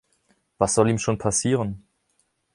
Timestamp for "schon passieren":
0.97-1.83